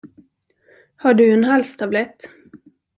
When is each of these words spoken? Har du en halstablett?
Har 0.95 1.13
du 1.13 1.31
en 1.33 1.43
halstablett? 1.43 2.15